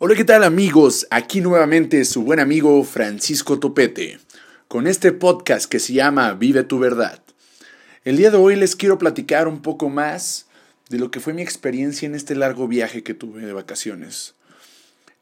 [0.00, 1.06] Hola, ¿qué tal amigos?
[1.10, 4.18] Aquí nuevamente su buen amigo Francisco Topete,
[4.66, 7.22] con este podcast que se llama Vive tu verdad.
[8.04, 10.46] El día de hoy les quiero platicar un poco más
[10.88, 14.34] de lo que fue mi experiencia en este largo viaje que tuve de vacaciones.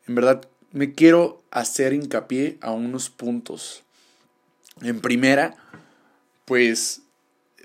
[0.08, 3.82] En verdad, me quiero hacer hincapié a unos puntos.
[4.80, 5.54] En primera,
[6.46, 7.02] pues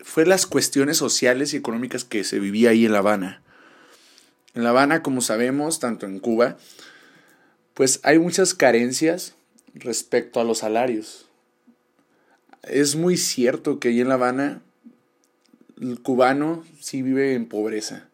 [0.04, 3.42] fue las cuestiones sociales y económicas que se vivía ahí en La Habana.
[4.56, 6.58] En La Habana, como sabemos, tanto en Cuba,
[7.78, 9.36] pues hay muchas carencias
[9.76, 11.28] respecto a los salarios.
[12.64, 14.64] Es muy cierto que ahí en La Habana
[15.80, 18.10] el cubano sí vive en pobreza,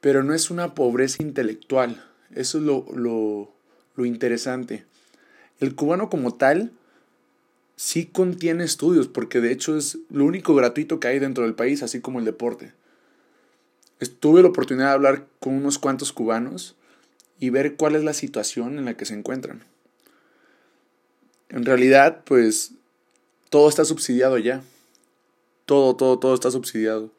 [0.00, 2.00] pero no es una pobreza intelectual.
[2.32, 3.52] Eso es lo, lo,
[3.96, 4.84] lo interesante.
[5.58, 6.70] El cubano como tal
[7.74, 11.82] sí contiene estudios, porque de hecho es lo único gratuito que hay dentro del país,
[11.82, 12.72] así como el deporte.
[14.20, 16.76] Tuve la oportunidad de hablar con unos cuantos cubanos
[17.38, 19.64] y ver cuál es la situación en la que se encuentran.
[21.48, 22.72] En realidad, pues
[23.50, 24.62] todo está subsidiado ya.
[25.64, 27.10] Todo, todo, todo está subsidiado.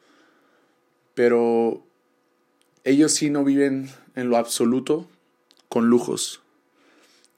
[1.15, 1.83] Pero
[2.83, 5.07] ellos sí no viven en lo absoluto
[5.67, 6.41] con lujos.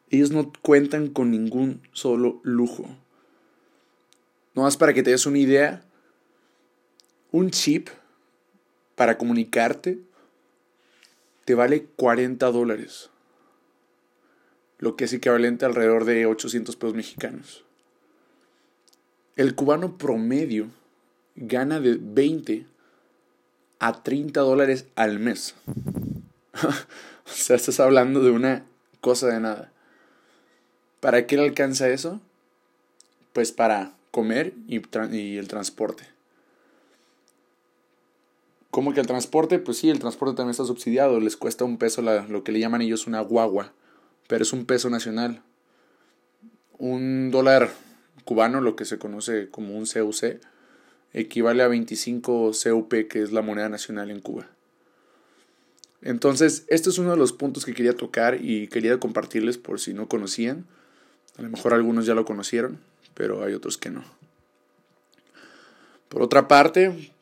[0.10, 2.86] Ellos no cuentan con ningún solo lujo.
[4.54, 5.84] No más para que te des una idea,
[7.32, 7.88] un chip
[8.96, 10.00] para comunicarte
[11.54, 13.10] vale 40 dólares.
[14.80, 17.64] Lo que es equivalente alrededor de 800 pesos mexicanos.
[19.36, 20.68] El cubano promedio
[21.36, 22.66] gana de 20
[23.80, 25.56] a 30 dólares al mes.
[26.64, 28.66] o sea, estás hablando de una
[29.00, 29.72] cosa de nada.
[31.00, 32.22] ¿Para qué le alcanza eso?
[33.34, 36.04] Pues para comer y el transporte.
[38.72, 39.60] ¿Cómo que el transporte?
[39.60, 41.20] Pues sí, el transporte también está subsidiado.
[41.20, 43.74] Les cuesta un peso lo que le llaman ellos una guagua.
[44.28, 45.44] Pero es un peso nacional.
[46.78, 47.70] Un dólar
[48.24, 50.40] cubano, lo que se conoce como un CUC,
[51.14, 54.48] equivale a 25 CUP, que es la moneda nacional en Cuba.
[56.02, 59.94] Entonces, este es uno de los puntos que quería tocar y quería compartirles por si
[59.94, 60.66] no conocían.
[61.38, 62.80] A lo mejor algunos ya lo conocieron,
[63.14, 64.04] pero hay otros que no.
[66.10, 67.14] Por otra parte,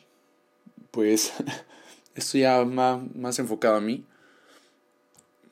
[0.92, 1.34] pues
[2.16, 4.06] esto ya más, más enfocado a mí.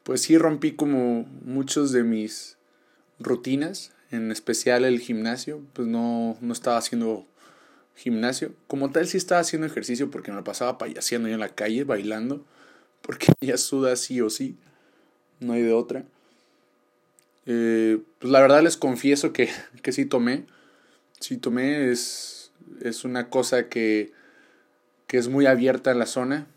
[0.04, 2.58] Pues sí rompí como muchos de mis
[3.20, 7.26] rutinas, en especial el gimnasio, pues no, no estaba haciendo
[7.96, 8.54] gimnasio.
[8.68, 12.46] Como tal sí estaba haciendo ejercicio porque me pasaba payaseando yo en la calle, bailando,
[13.02, 14.56] porque ya suda sí o sí,
[15.40, 16.06] no hay de otra.
[17.46, 19.50] Eh, pues la verdad les confieso que,
[19.82, 20.46] que sí tomé,
[21.20, 24.12] sí tomé, es, es una cosa que,
[25.08, 26.48] que es muy abierta la zona.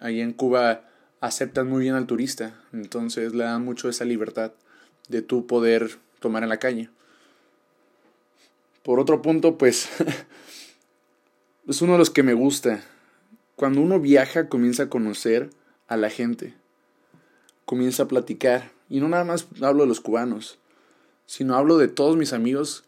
[0.00, 0.84] Ahí en Cuba
[1.20, 4.52] aceptan muy bien al turista, entonces le dan mucho esa libertad
[5.08, 6.90] de tú poder tomar en la calle.
[8.82, 9.88] Por otro punto, pues
[11.68, 12.82] es uno de los que me gusta.
[13.54, 15.50] Cuando uno viaja comienza a conocer
[15.86, 16.54] a la gente,
[17.64, 18.72] comienza a platicar.
[18.88, 20.58] Y no nada más hablo de los cubanos,
[21.26, 22.84] sino hablo de todos mis amigos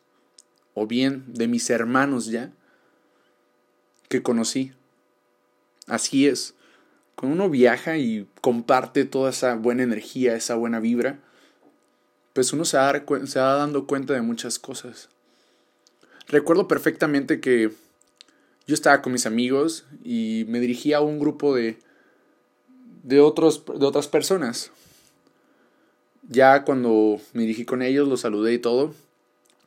[0.74, 2.50] o bien de mis hermanos ya
[4.08, 4.72] que conocí.
[5.86, 6.54] Así es.
[7.14, 11.18] Cuando uno viaja y comparte toda esa buena energía, esa buena vibra,
[12.32, 12.92] pues uno se va,
[13.26, 15.08] se dando cuenta de muchas cosas.
[16.26, 17.70] Recuerdo perfectamente que
[18.66, 21.78] yo estaba con mis amigos y me dirigía a un grupo de,
[23.02, 24.70] de, otros, de otras personas.
[26.28, 28.94] Ya cuando me dirigí con ellos, los saludé y todo,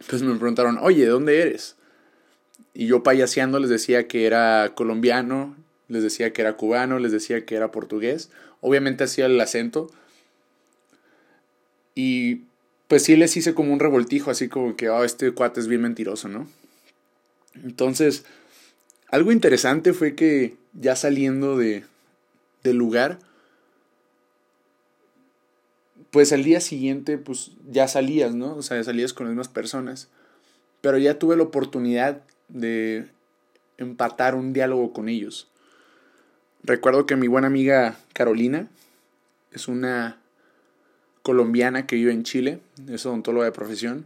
[0.10, 1.76] pues me preguntaron, oye, ¿de dónde eres?
[2.74, 5.56] Y yo payaseando les decía que era colombiano
[5.88, 8.30] les decía que era cubano, les decía que era portugués.
[8.62, 9.92] Obviamente hacía el acento.
[11.96, 12.44] Y
[12.88, 15.82] pues sí les hice como un revoltijo, así como que, oh, este cuate es bien
[15.82, 16.48] mentiroso, ¿no?
[17.56, 18.26] Entonces,
[19.10, 21.84] algo interesante fue que ya saliendo de,
[22.64, 23.20] del lugar,
[26.12, 28.56] pues al día siguiente, pues ya salías, ¿no?
[28.56, 30.10] O sea, salías con las mismas personas.
[30.82, 33.08] Pero ya tuve la oportunidad de
[33.78, 35.50] empatar un diálogo con ellos.
[36.68, 38.68] Recuerdo que mi buena amiga Carolina
[39.54, 40.20] es una
[41.22, 42.60] colombiana que vive en Chile,
[42.90, 44.06] es odontóloga de profesión,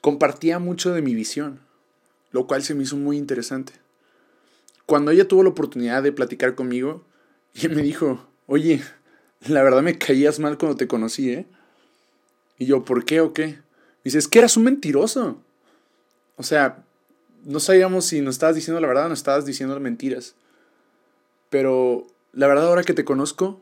[0.00, 1.60] compartía mucho de mi visión,
[2.30, 3.74] lo cual se me hizo muy interesante.
[4.86, 7.04] Cuando ella tuvo la oportunidad de platicar conmigo,
[7.54, 8.82] ella me dijo, oye,
[9.46, 11.46] la verdad me caías mal cuando te conocí, ¿eh?
[12.58, 13.58] Y yo, ¿por qué o qué?
[14.02, 15.42] Dice, es que eras un mentiroso.
[16.36, 16.82] O sea,
[17.44, 20.34] no sabíamos si nos estabas diciendo la verdad o nos estabas diciendo mentiras.
[21.50, 23.60] Pero la verdad ahora que te conozco,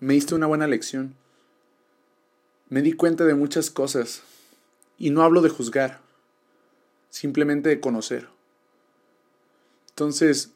[0.00, 1.14] me diste una buena lección.
[2.68, 4.22] Me di cuenta de muchas cosas.
[4.98, 6.00] Y no hablo de juzgar,
[7.08, 8.28] simplemente de conocer.
[9.90, 10.50] Entonces,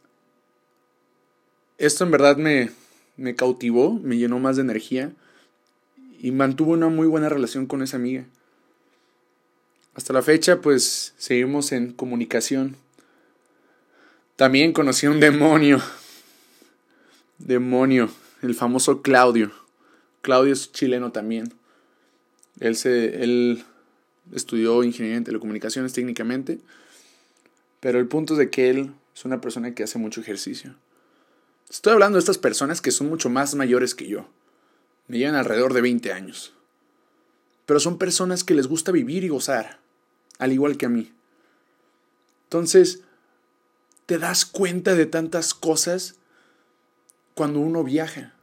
[1.78, 2.70] esto en verdad me,
[3.16, 5.12] me cautivó, me llenó más de energía
[6.20, 8.25] y mantuvo una muy buena relación con esa amiga.
[9.94, 12.76] Hasta la fecha, pues seguimos en comunicación.
[14.36, 15.81] También conocí a un demonio.
[17.44, 18.08] Demonio,
[18.41, 19.52] el famoso Claudio.
[20.23, 21.52] Claudio es chileno también.
[22.58, 23.64] Él, se, él
[24.32, 26.58] estudió ingeniería en telecomunicaciones técnicamente,
[27.81, 30.75] pero el punto es de que él es una persona que hace mucho ejercicio.
[31.69, 34.26] Estoy hablando de estas personas que son mucho más mayores que yo.
[35.06, 36.55] Me llevan alrededor de 20 años.
[37.67, 39.81] Pero son personas que les gusta vivir y gozar
[40.38, 41.12] al igual que a mí.
[42.44, 43.02] Entonces,
[44.06, 46.17] te das cuenta de tantas cosas
[47.34, 48.34] cuando uno viaja.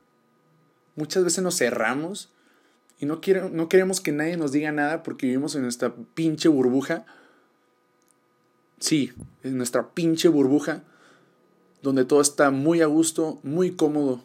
[0.95, 2.31] Muchas veces nos cerramos
[2.99, 7.05] y no, queremos que nadie nos diga nada porque vivimos en nuestra pinche burbuja.
[8.79, 9.11] Sí,
[9.43, 10.83] en nuestra pinche burbuja,
[11.81, 14.23] donde todo está muy a gusto, muy cómodo,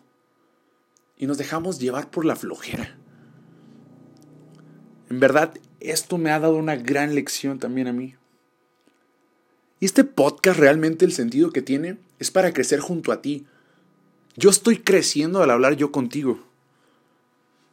[1.16, 2.96] y nos dejamos llevar por la flojera.
[5.08, 8.14] En verdad, esto me ha dado una gran lección también a mí.
[9.80, 13.46] Y este podcast realmente el sentido que tiene es para crecer junto a ti.
[14.36, 16.38] Yo estoy creciendo al hablar yo contigo.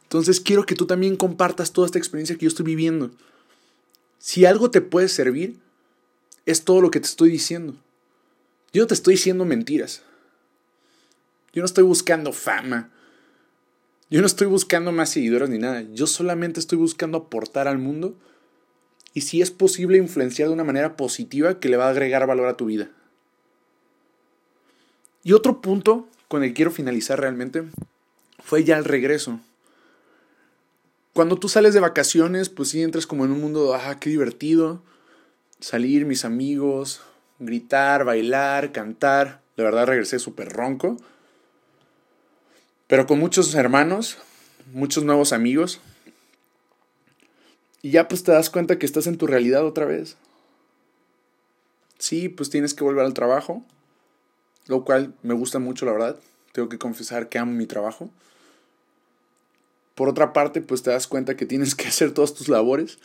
[0.04, 3.10] Entonces quiero que tú también compartas toda esta experiencia que yo estoy viviendo.
[4.18, 5.58] Si algo te puede servir,
[6.46, 7.74] es todo lo que te estoy diciendo.
[8.72, 10.02] Yo no te estoy diciendo mentiras.
[11.52, 12.90] Yo no estoy buscando fama.
[14.10, 15.82] Yo no estoy buscando más seguidores ni nada.
[15.92, 18.14] Yo solamente estoy buscando aportar al mundo
[19.12, 22.48] y si es posible influenciar de una manera positiva que le va a agregar valor
[22.48, 22.90] a tu vida.
[25.22, 27.64] Y otro punto con el que quiero finalizar realmente
[28.42, 29.40] fue ya el regreso.
[31.12, 34.82] Cuando tú sales de vacaciones, pues sí entras como en un mundo, ah, qué divertido.
[35.60, 37.02] Salir, mis amigos,
[37.38, 39.40] gritar, bailar, cantar.
[39.56, 40.96] La verdad regresé súper ronco
[42.86, 44.18] pero con muchos hermanos,
[44.72, 45.80] muchos nuevos amigos.
[47.82, 50.16] Y ya pues te das cuenta que estás en tu realidad otra vez.
[51.98, 53.64] Sí, pues tienes que volver al trabajo,
[54.66, 56.20] lo cual me gusta mucho, la verdad.
[56.52, 58.10] Tengo que confesar que amo mi trabajo.
[59.94, 62.98] Por otra parte, pues te das cuenta que tienes que hacer todas tus labores.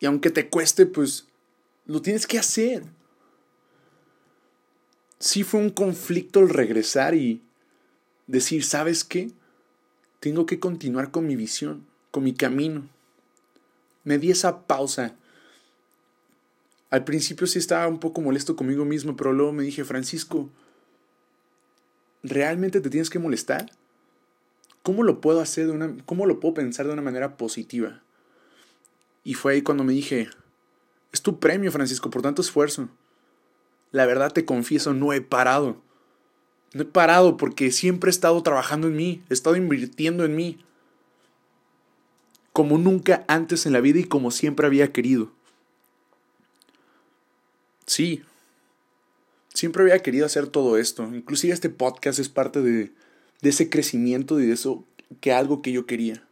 [0.00, 1.26] Y aunque te cueste, pues
[1.86, 2.84] lo tienes que hacer.
[5.18, 7.42] Sí fue un conflicto el regresar y
[8.26, 9.30] decir, ¿sabes qué?
[10.18, 12.88] Tengo que continuar con mi visión, con mi camino.
[14.04, 15.16] Me di esa pausa.
[16.92, 20.50] Al principio sí estaba un poco molesto conmigo mismo, pero luego me dije, Francisco,
[22.22, 23.72] ¿realmente te tienes que molestar?
[24.82, 28.02] ¿Cómo lo puedo hacer de una, cómo lo puedo pensar de una manera positiva?
[29.24, 30.28] Y fue ahí cuando me dije,
[31.12, 32.90] es tu premio, Francisco, por tanto esfuerzo.
[33.90, 35.80] La verdad te confieso, no he parado.
[36.74, 40.58] No he parado porque siempre he estado trabajando en mí, he estado invirtiendo en mí.
[42.52, 45.32] Como nunca antes en la vida y como siempre había querido.
[47.86, 48.22] Sí,
[49.52, 51.04] siempre había querido hacer todo esto.
[51.14, 52.92] Inclusive este podcast es parte de,
[53.40, 54.84] de ese crecimiento y de eso
[55.20, 56.22] que algo que yo quería.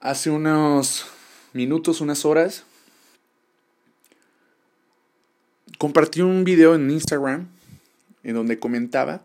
[0.00, 1.06] Hace unos
[1.52, 2.64] minutos, unas horas,
[5.78, 7.48] compartí un video en Instagram
[8.22, 9.22] en donde comentaba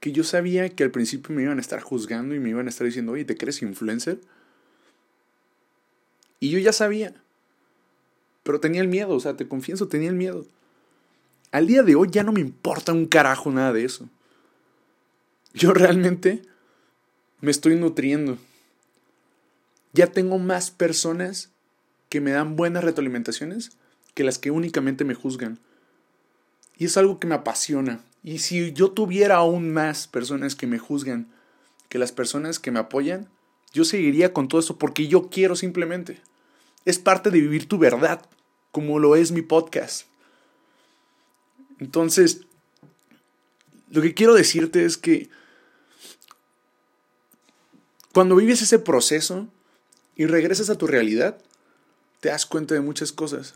[0.00, 2.70] que yo sabía que al principio me iban a estar juzgando y me iban a
[2.70, 4.20] estar diciendo, oye, ¿te crees influencer?
[6.38, 7.14] Y yo ya sabía,
[8.46, 10.46] pero tenía el miedo, o sea, te confieso, tenía el miedo.
[11.50, 14.08] Al día de hoy ya no me importa un carajo nada de eso.
[15.52, 16.42] Yo realmente
[17.40, 18.38] me estoy nutriendo.
[19.92, 21.50] Ya tengo más personas
[22.08, 23.72] que me dan buenas retroalimentaciones
[24.14, 25.58] que las que únicamente me juzgan.
[26.78, 28.00] Y es algo que me apasiona.
[28.22, 31.26] Y si yo tuviera aún más personas que me juzgan
[31.88, 33.28] que las personas que me apoyan,
[33.72, 36.20] yo seguiría con todo eso porque yo quiero simplemente.
[36.84, 38.24] Es parte de vivir tu verdad,
[38.72, 40.06] como lo es mi podcast.
[41.78, 42.42] Entonces,
[43.90, 45.28] lo que quiero decirte es que
[48.12, 49.46] cuando vives ese proceso
[50.16, 51.38] y regresas a tu realidad,
[52.20, 53.54] te das cuenta de muchas cosas.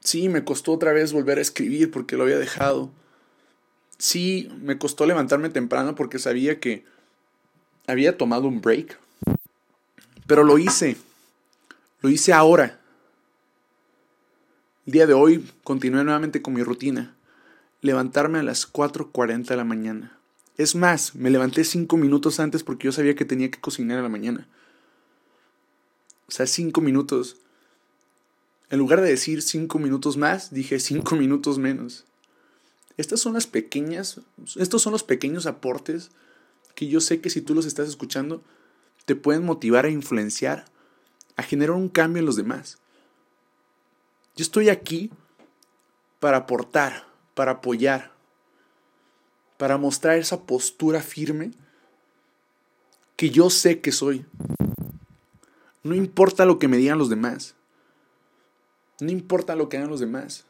[0.00, 2.90] Sí, me costó otra vez volver a escribir porque lo había dejado.
[3.98, 6.84] Sí, me costó levantarme temprano porque sabía que
[7.86, 8.98] había tomado un break.
[10.26, 10.96] Pero lo hice.
[12.02, 12.80] Lo hice ahora.
[14.86, 17.16] El día de hoy continué nuevamente con mi rutina.
[17.82, 20.16] levantarme a las 4.40 de la mañana.
[20.56, 24.04] Es más, me levanté 5 minutos antes porque yo sabía que tenía que cocinar en
[24.04, 24.48] la mañana.
[26.28, 27.36] O sea, 5 minutos.
[28.70, 32.04] En lugar de decir 5 minutos más, dije 5 minutos menos.
[32.96, 34.20] Estas son las pequeñas,
[34.54, 36.10] estos son los pequeños aportes
[36.76, 38.40] que yo sé que si tú los estás escuchando,
[39.04, 40.66] te pueden motivar a influenciar,
[41.36, 42.78] a generar un cambio en los demás.
[44.36, 45.10] Yo estoy aquí
[46.20, 48.12] para aportar, para apoyar,
[49.56, 51.52] para mostrar esa postura firme
[53.16, 54.26] que yo sé que soy.
[55.82, 57.54] No importa lo que me digan los demás.
[59.00, 60.44] No importa lo que hagan los demás.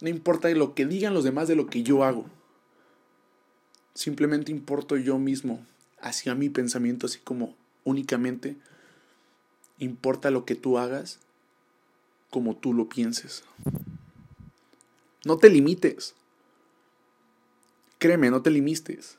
[0.00, 2.24] No importa lo que digan los demás de lo que yo hago.
[3.92, 5.62] Simplemente importo yo mismo
[6.00, 8.56] hacia mi pensamiento, así como únicamente
[9.78, 11.20] importa lo que tú hagas
[12.32, 13.44] como tú lo pienses.
[15.26, 16.14] No te limites.
[17.98, 19.18] Créeme, no te limites.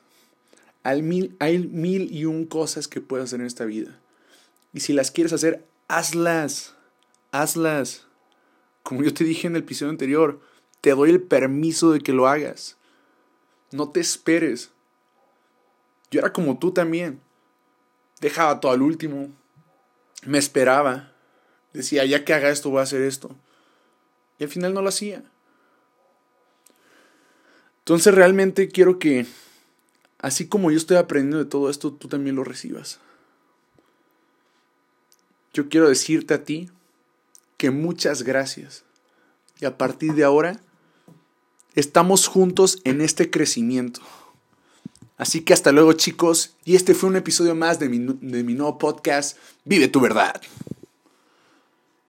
[0.82, 3.98] Hay mil, hay mil y un cosas que puedes hacer en esta vida.
[4.72, 6.74] Y si las quieres hacer, hazlas.
[7.30, 8.04] Hazlas.
[8.82, 10.40] Como yo te dije en el episodio anterior,
[10.80, 12.76] te doy el permiso de que lo hagas.
[13.70, 14.72] No te esperes.
[16.10, 17.20] Yo era como tú también.
[18.20, 19.28] Dejaba todo al último.
[20.26, 21.13] Me esperaba.
[21.74, 23.34] Decía, ya que haga esto, voy a hacer esto.
[24.38, 25.22] Y al final no lo hacía.
[27.80, 29.26] Entonces realmente quiero que,
[30.18, 33.00] así como yo estoy aprendiendo de todo esto, tú también lo recibas.
[35.52, 36.70] Yo quiero decirte a ti
[37.56, 38.84] que muchas gracias.
[39.60, 40.60] Y a partir de ahora,
[41.74, 44.00] estamos juntos en este crecimiento.
[45.16, 48.54] Así que hasta luego chicos, y este fue un episodio más de mi, de mi
[48.54, 50.40] nuevo podcast, Vive tu verdad.